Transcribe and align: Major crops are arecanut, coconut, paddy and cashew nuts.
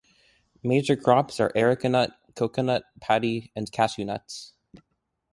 Major 0.63 0.95
crops 0.95 1.39
are 1.39 1.51
arecanut, 1.53 2.13
coconut, 2.35 2.85
paddy 3.01 3.51
and 3.55 3.71
cashew 3.71 4.03
nuts. 4.03 4.55